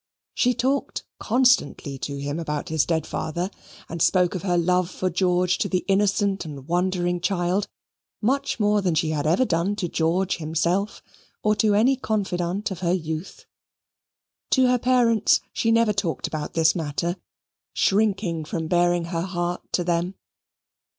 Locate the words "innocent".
5.87-6.43